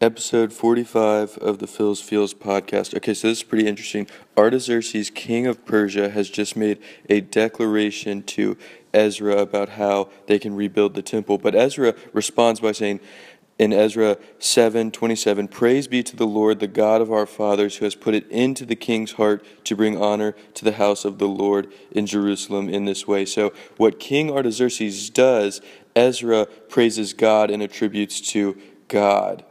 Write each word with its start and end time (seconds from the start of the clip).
Episode 0.00 0.52
45 0.52 1.38
of 1.38 1.58
the 1.58 1.66
Phil's 1.66 2.00
Feels 2.00 2.32
podcast. 2.32 2.96
Okay, 2.96 3.14
so 3.14 3.26
this 3.26 3.38
is 3.38 3.42
pretty 3.42 3.66
interesting. 3.66 4.06
Artaxerxes, 4.36 5.10
king 5.10 5.44
of 5.48 5.66
Persia, 5.66 6.10
has 6.10 6.30
just 6.30 6.56
made 6.56 6.78
a 7.08 7.20
declaration 7.20 8.22
to 8.22 8.56
Ezra 8.94 9.38
about 9.38 9.70
how 9.70 10.08
they 10.28 10.38
can 10.38 10.54
rebuild 10.54 10.94
the 10.94 11.02
temple. 11.02 11.36
But 11.36 11.56
Ezra 11.56 11.96
responds 12.12 12.60
by 12.60 12.70
saying, 12.70 13.00
in 13.58 13.72
Ezra 13.72 14.18
7:27 14.38 15.50
Praise 15.50 15.88
be 15.88 16.04
to 16.04 16.14
the 16.14 16.28
Lord 16.28 16.60
the 16.60 16.68
God 16.68 17.00
of 17.00 17.10
our 17.10 17.26
fathers 17.26 17.78
who 17.78 17.84
has 17.84 17.96
put 17.96 18.14
it 18.14 18.30
into 18.30 18.64
the 18.64 18.76
king's 18.76 19.14
heart 19.14 19.44
to 19.64 19.74
bring 19.74 20.00
honor 20.00 20.36
to 20.54 20.64
the 20.64 20.74
house 20.74 21.04
of 21.04 21.18
the 21.18 21.26
Lord 21.26 21.72
in 21.90 22.06
Jerusalem 22.06 22.68
in 22.68 22.84
this 22.84 23.08
way. 23.08 23.24
So 23.24 23.52
what 23.78 23.98
King 23.98 24.30
Artaxerxes 24.30 25.10
does, 25.10 25.60
Ezra 25.96 26.46
praises 26.68 27.14
God 27.14 27.50
and 27.50 27.64
attributes 27.64 28.20
to 28.30 28.56
God. 28.86 29.44